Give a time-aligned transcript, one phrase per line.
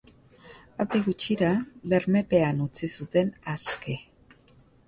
[0.83, 1.51] Handik gutxira
[1.93, 3.99] bermepean utzi zuten aske.